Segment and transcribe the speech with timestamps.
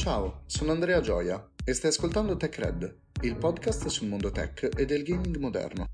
[0.00, 5.02] Ciao, sono Andrea Gioia e stai ascoltando TechRed, il podcast sul mondo tech e del
[5.02, 5.88] gaming moderno.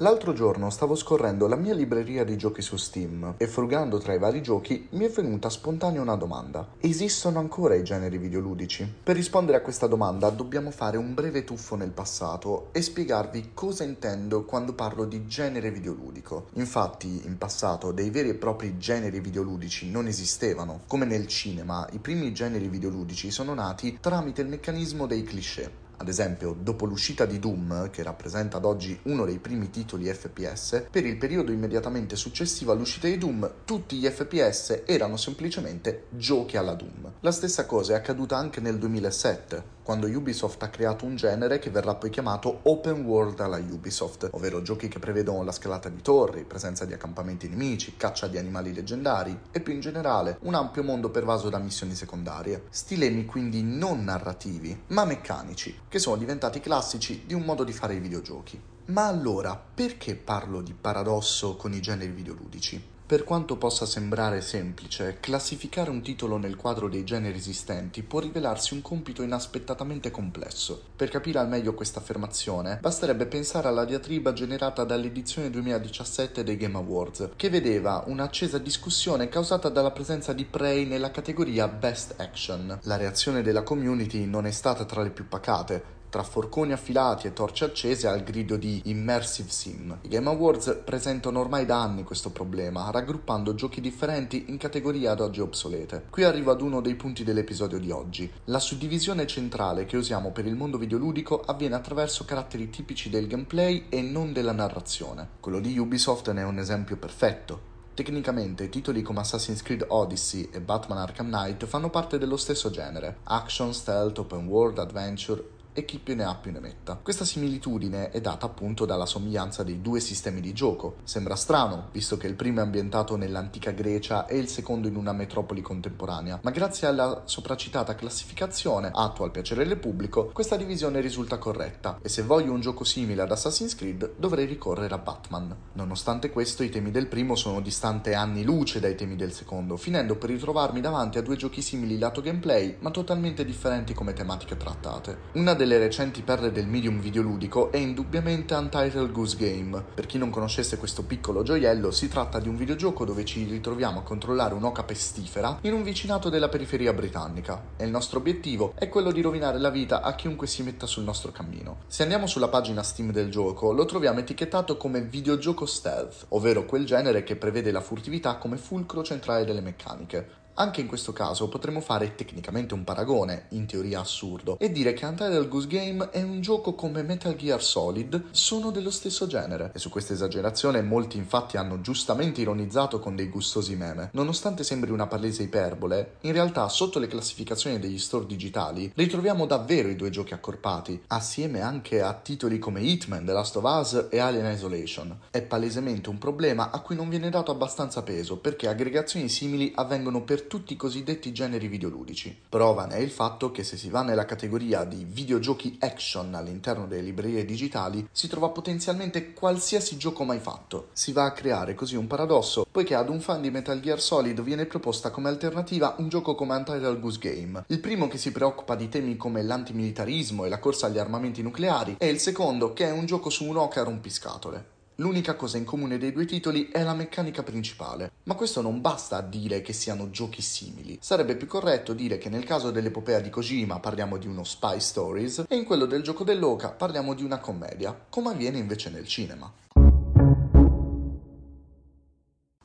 [0.00, 4.18] L'altro giorno stavo scorrendo la mia libreria di giochi su Steam e frugando tra i
[4.20, 6.68] vari giochi mi è venuta spontanea una domanda.
[6.78, 8.88] Esistono ancora i generi videoludici?
[9.02, 13.82] Per rispondere a questa domanda dobbiamo fare un breve tuffo nel passato e spiegarvi cosa
[13.82, 16.50] intendo quando parlo di genere videoludico.
[16.52, 20.82] Infatti, in passato dei veri e propri generi videoludici non esistevano.
[20.86, 25.86] Come nel cinema, i primi generi videoludici sono nati tramite il meccanismo dei cliché.
[26.00, 30.86] Ad esempio, dopo l'uscita di Doom, che rappresenta ad oggi uno dei primi titoli FPS,
[30.90, 36.74] per il periodo immediatamente successivo all'uscita di Doom, tutti gli FPS erano semplicemente giochi alla
[36.74, 37.14] Doom.
[37.20, 41.70] La stessa cosa è accaduta anche nel 2007, quando Ubisoft ha creato un genere che
[41.70, 46.44] verrà poi chiamato Open World alla Ubisoft, ovvero giochi che prevedono la scalata di torri,
[46.44, 51.08] presenza di accampamenti nemici, caccia di animali leggendari e più in generale un ampio mondo
[51.08, 52.64] pervaso da missioni secondarie.
[52.68, 57.94] Stilemi quindi non narrativi, ma meccanici, che sono diventati classici di un modo di fare
[57.94, 58.60] i videogiochi.
[58.88, 62.96] Ma allora, perché parlo di paradosso con i generi videoludici?
[63.08, 68.74] Per quanto possa sembrare semplice, classificare un titolo nel quadro dei generi esistenti può rivelarsi
[68.74, 70.78] un compito inaspettatamente complesso.
[70.94, 76.76] Per capire al meglio questa affermazione, basterebbe pensare alla diatriba generata dall'edizione 2017 dei Game
[76.76, 82.78] Awards, che vedeva un'accesa discussione causata dalla presenza di Prey nella categoria Best Action.
[82.82, 87.32] La reazione della community non è stata tra le più pacate, tra forconi affilati e
[87.32, 89.98] torce accese al grido di Immersive Sim.
[90.02, 95.20] I Game Awards presentano ormai da anni questo problema, raggruppando giochi differenti in categorie ad
[95.20, 96.04] oggi obsolete.
[96.10, 98.30] Qui arrivo ad uno dei punti dell'episodio di oggi.
[98.44, 103.86] La suddivisione centrale che usiamo per il mondo videoludico avviene attraverso caratteri tipici del gameplay
[103.88, 105.28] e non della narrazione.
[105.40, 107.76] Quello di Ubisoft ne è un esempio perfetto.
[107.98, 113.18] Tecnicamente titoli come Assassin's Creed Odyssey e Batman Arkham Knight fanno parte dello stesso genere,
[113.24, 115.42] action, stealth, open world, adventure
[115.78, 116.98] e chi più ne ha più ne metta.
[117.00, 120.96] Questa similitudine è data appunto dalla somiglianza dei due sistemi di gioco.
[121.04, 125.12] Sembra strano, visto che il primo è ambientato nell'antica Grecia e il secondo in una
[125.12, 131.38] metropoli contemporanea, ma grazie alla sopracitata classificazione, atto al piacere del pubblico, questa divisione risulta
[131.38, 135.54] corretta e se voglio un gioco simile ad Assassin's Creed dovrei ricorrere a Batman.
[135.74, 140.16] Nonostante questo i temi del primo sono distante anni luce dai temi del secondo, finendo
[140.16, 145.18] per ritrovarmi davanti a due giochi simili lato gameplay, ma totalmente differenti come tematiche trattate.
[145.34, 149.84] Una delle delle recenti perle del medium videoludico è indubbiamente Untitled Goose Game.
[149.94, 153.98] Per chi non conoscesse questo piccolo gioiello, si tratta di un videogioco dove ci ritroviamo
[153.98, 158.88] a controllare un'oca pestifera in un vicinato della periferia britannica e il nostro obiettivo è
[158.88, 161.80] quello di rovinare la vita a chiunque si metta sul nostro cammino.
[161.86, 166.86] Se andiamo sulla pagina Steam del gioco, lo troviamo etichettato come videogioco stealth, ovvero quel
[166.86, 170.46] genere che prevede la furtività come fulcro centrale delle meccaniche.
[170.60, 175.04] Anche in questo caso potremmo fare tecnicamente un paragone, in teoria assurdo, e dire che
[175.04, 179.70] Untitled Goose Game è un gioco come Metal Gear Solid, sono dello stesso genere.
[179.72, 184.10] E su questa esagerazione molti infatti hanno giustamente ironizzato con dei gustosi meme.
[184.14, 189.88] Nonostante sembri una palese iperbole, in realtà sotto le classificazioni degli store digitali ritroviamo davvero
[189.88, 194.18] i due giochi accorpati, assieme anche a titoli come Hitman, The Last of Us e
[194.18, 195.16] Alien Isolation.
[195.30, 200.24] È palesemente un problema a cui non viene dato abbastanza peso, perché aggregazioni simili avvengono
[200.24, 202.36] per tutti i cosiddetti generi videoludici.
[202.48, 206.86] Prova ne è il fatto che se si va nella categoria di videogiochi action all'interno
[206.86, 210.88] delle librerie digitali, si trova potenzialmente qualsiasi gioco mai fatto.
[210.92, 214.40] Si va a creare così un paradosso, poiché ad un fan di Metal Gear Solid
[214.42, 218.74] viene proposta come alternativa un gioco come Untitled Goose Game, il primo che si preoccupa
[218.74, 222.90] di temi come l'antimilitarismo e la corsa agli armamenti nucleari, e il secondo che è
[222.90, 224.76] un gioco su un'oca rompiscatole.
[225.00, 229.18] L'unica cosa in comune dei due titoli è la meccanica principale, ma questo non basta
[229.18, 230.98] a dire che siano giochi simili.
[231.00, 235.44] Sarebbe più corretto dire che nel caso dell'epopea di Kojima parliamo di uno spy stories
[235.48, 239.48] e in quello del gioco dell'oca parliamo di una commedia, come avviene invece nel cinema.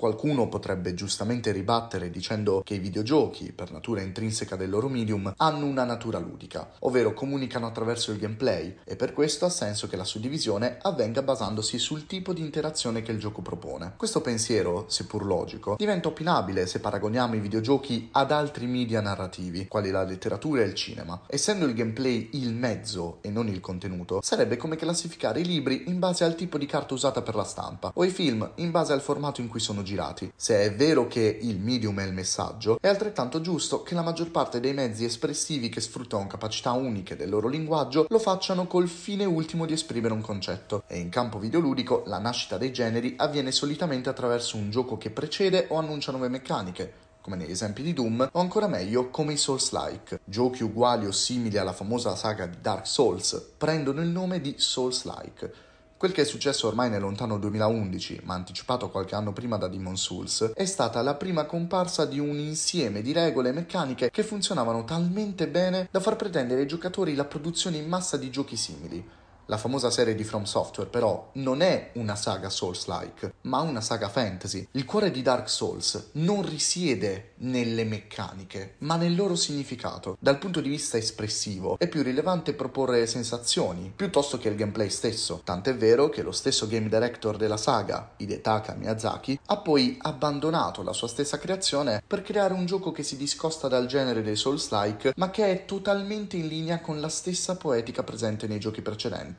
[0.00, 5.66] Qualcuno potrebbe giustamente ribattere dicendo che i videogiochi, per natura intrinseca del loro medium, hanno
[5.66, 10.04] una natura ludica, ovvero comunicano attraverso il gameplay, e per questo ha senso che la
[10.04, 13.92] suddivisione avvenga basandosi sul tipo di interazione che il gioco propone.
[13.98, 19.90] Questo pensiero, seppur logico, diventa opinabile se paragoniamo i videogiochi ad altri media narrativi, quali
[19.90, 21.20] la letteratura e il cinema.
[21.26, 25.98] Essendo il gameplay il mezzo e non il contenuto, sarebbe come classificare i libri in
[25.98, 29.02] base al tipo di carta usata per la stampa, o i film in base al
[29.02, 29.88] formato in cui sono girati.
[30.36, 34.30] Se è vero che il medium è il messaggio, è altrettanto giusto che la maggior
[34.30, 39.24] parte dei mezzi espressivi che sfruttano capacità uniche del loro linguaggio lo facciano col fine
[39.24, 40.84] ultimo di esprimere un concetto.
[40.86, 45.66] E in campo videoludico la nascita dei generi avviene solitamente attraverso un gioco che precede
[45.70, 50.20] o annuncia nuove meccaniche, come negli esempi di Doom, o ancora meglio come i Souls-like.
[50.24, 55.68] Giochi uguali o simili alla famosa saga di Dark Souls prendono il nome di Souls-like.
[56.00, 59.98] Quel che è successo ormai nel lontano 2011, ma anticipato qualche anno prima da Demon
[59.98, 64.84] Souls, è stata la prima comparsa di un insieme di regole e meccaniche che funzionavano
[64.84, 69.06] talmente bene da far pretendere ai giocatori la produzione in massa di giochi simili.
[69.50, 74.08] La famosa serie di From Software però non è una saga Souls-like, ma una saga
[74.08, 74.64] fantasy.
[74.70, 80.16] Il cuore di Dark Souls non risiede nelle meccaniche, ma nel loro significato.
[80.20, 85.40] Dal punto di vista espressivo è più rilevante proporre sensazioni, piuttosto che il gameplay stesso.
[85.42, 90.92] Tant'è vero che lo stesso game director della saga, Hidetaka Miyazaki, ha poi abbandonato la
[90.92, 95.30] sua stessa creazione per creare un gioco che si discosta dal genere dei Souls-like, ma
[95.30, 99.38] che è totalmente in linea con la stessa poetica presente nei giochi precedenti.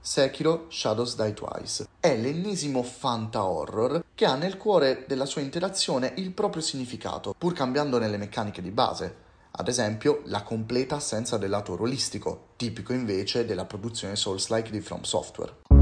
[0.00, 1.86] Sekiro Shadows Die Twice.
[2.00, 7.52] È l'ennesimo fanta horror che ha nel cuore della sua interazione il proprio significato, pur
[7.52, 9.14] cambiando nelle meccaniche di base.
[9.52, 15.02] Ad esempio, la completa assenza del lato ruolistico, tipico invece della produzione Souls-like di From
[15.02, 15.81] Software.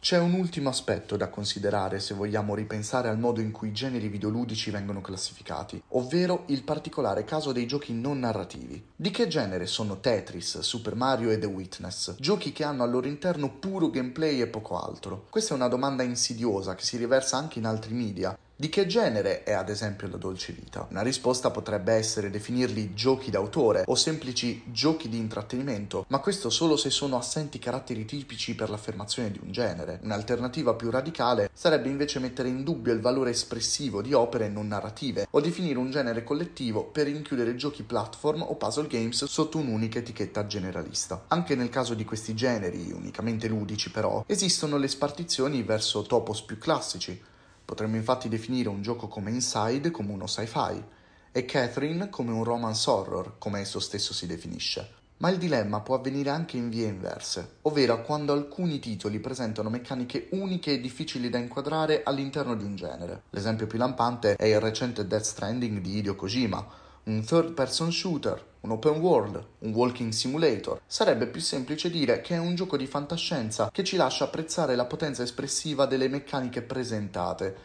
[0.00, 4.08] C'è un ultimo aspetto da considerare se vogliamo ripensare al modo in cui i generi
[4.08, 8.82] videoludici vengono classificati, ovvero il particolare caso dei giochi non narrativi.
[8.96, 12.14] Di che genere sono Tetris, Super Mario e The Witness?
[12.18, 15.26] Giochi che hanno al loro interno puro gameplay e poco altro.
[15.28, 19.42] Questa è una domanda insidiosa che si riversa anche in altri media, di che genere
[19.42, 20.86] è ad esempio la dolce vita?
[20.90, 26.76] Una risposta potrebbe essere definirli giochi d'autore o semplici giochi di intrattenimento, ma questo solo
[26.76, 30.00] se sono assenti caratteri tipici per l'affermazione di un genere.
[30.02, 35.28] Un'alternativa più radicale sarebbe invece mettere in dubbio il valore espressivo di opere non narrative
[35.30, 40.46] o definire un genere collettivo per includere giochi platform o puzzle games sotto un'unica etichetta
[40.46, 41.24] generalista.
[41.28, 46.58] Anche nel caso di questi generi, unicamente ludici però, esistono le spartizioni verso topos più
[46.58, 47.28] classici,
[47.70, 50.82] Potremmo infatti definire un gioco come Inside come uno sci-fi
[51.30, 54.94] e Catherine come un romance horror, come esso stesso si definisce.
[55.18, 60.30] Ma il dilemma può avvenire anche in vie inverse, ovvero quando alcuni titoli presentano meccaniche
[60.32, 63.22] uniche e difficili da inquadrare all'interno di un genere.
[63.30, 66.66] L'esempio più lampante è il recente Death Stranding di Hideo Kojima,
[67.10, 70.80] un third person shooter, un open world, un walking simulator.
[70.86, 74.84] Sarebbe più semplice dire che è un gioco di fantascienza che ci lascia apprezzare la
[74.84, 77.56] potenza espressiva delle meccaniche presentate,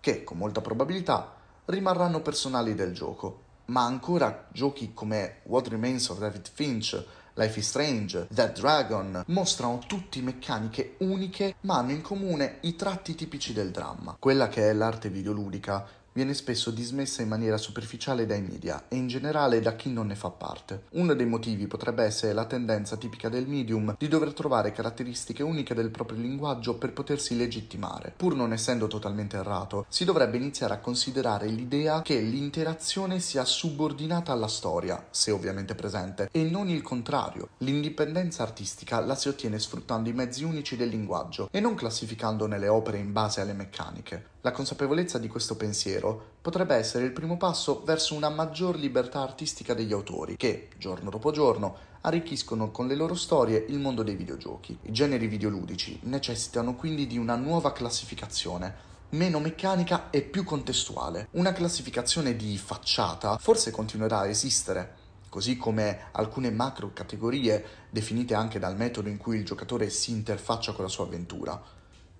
[0.00, 1.32] che con molta probabilità
[1.66, 3.42] rimarranno personali del gioco.
[3.66, 7.04] Ma ancora giochi come What Remains of David Finch,
[7.34, 13.14] Life is Strange, Dead Dragon mostrano tutti meccaniche uniche ma hanno in comune i tratti
[13.14, 14.16] tipici del dramma.
[14.18, 15.86] Quella che è l'arte videoludica
[16.18, 20.16] viene spesso dismessa in maniera superficiale dai media e in generale da chi non ne
[20.16, 20.82] fa parte.
[20.94, 25.74] Uno dei motivi potrebbe essere la tendenza tipica del medium di dover trovare caratteristiche uniche
[25.74, 28.14] del proprio linguaggio per potersi legittimare.
[28.16, 34.32] Pur non essendo totalmente errato, si dovrebbe iniziare a considerare l'idea che l'interazione sia subordinata
[34.32, 37.50] alla storia, se ovviamente presente, e non il contrario.
[37.58, 42.66] L'indipendenza artistica la si ottiene sfruttando i mezzi unici del linguaggio e non classificando nelle
[42.66, 44.36] opere in base alle meccaniche.
[44.42, 49.74] La consapevolezza di questo pensiero potrebbe essere il primo passo verso una maggior libertà artistica
[49.74, 54.78] degli autori che, giorno dopo giorno, arricchiscono con le loro storie il mondo dei videogiochi.
[54.82, 58.72] I generi videoludici necessitano quindi di una nuova classificazione,
[59.10, 61.26] meno meccanica e più contestuale.
[61.32, 64.94] Una classificazione di facciata forse continuerà a esistere,
[65.28, 70.70] così come alcune macro categorie definite anche dal metodo in cui il giocatore si interfaccia
[70.74, 71.60] con la sua avventura.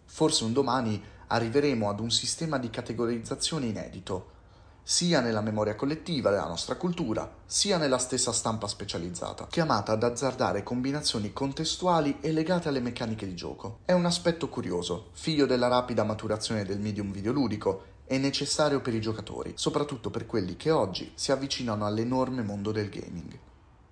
[0.04, 4.36] Forse un domani arriveremo ad un sistema di categorizzazione inedito,
[4.82, 10.62] sia nella memoria collettiva della nostra cultura, sia nella stessa stampa specializzata, chiamata ad azzardare
[10.62, 13.80] combinazioni contestuali e legate alle meccaniche di gioco.
[13.84, 19.00] È un aspetto curioso, figlio della rapida maturazione del medium videoludico e necessario per i
[19.00, 23.38] giocatori, soprattutto per quelli che oggi si avvicinano all'enorme mondo del gaming.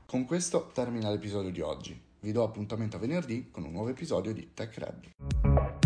[0.07, 2.01] Con questo termina l'episodio di oggi.
[2.21, 5.86] Vi do appuntamento a venerdì con un nuovo episodio di Tech Red.